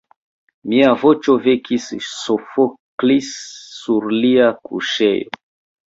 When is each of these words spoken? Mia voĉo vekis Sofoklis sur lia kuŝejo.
Mia 0.71 0.87
voĉo 1.01 1.35
vekis 1.49 1.91
Sofoklis 2.17 3.31
sur 3.79 4.13
lia 4.21 4.53
kuŝejo. 4.69 5.43